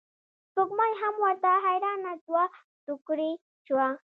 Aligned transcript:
سپوږمۍ 0.51 0.91
هم 1.01 1.13
ورته 1.25 1.51
حیرانه 1.65 2.11
دوه 2.25 2.45
توکړې 2.85 3.31
شوه. 3.65 3.87